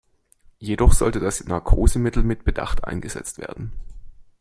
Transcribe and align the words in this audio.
Jedoch 0.57 0.93
sollte 0.93 1.19
das 1.19 1.43
Narkosemittel 1.45 2.23
mit 2.23 2.43
Bedacht 2.43 2.85
eingesetzt 2.85 3.37
werden. 3.37 3.71